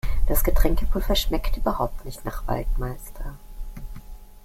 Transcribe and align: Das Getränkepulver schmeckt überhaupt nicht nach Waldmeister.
Das 0.25 0.43
Getränkepulver 0.43 1.13
schmeckt 1.15 1.57
überhaupt 1.57 2.05
nicht 2.05 2.25
nach 2.25 2.47
Waldmeister. 2.47 3.37